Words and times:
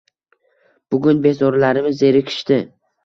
“Bugun 0.95 1.21
bezorilarimiz 1.27 2.01
zerikishdi. 2.05 2.59